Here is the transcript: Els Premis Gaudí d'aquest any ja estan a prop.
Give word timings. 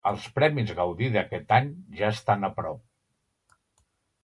Els 0.09 0.23
Premis 0.37 0.71
Gaudí 0.79 1.09
d'aquest 1.17 1.53
any 1.59 1.69
ja 2.01 2.11
estan 2.17 2.49
a 2.49 2.51
prop. 2.57 3.63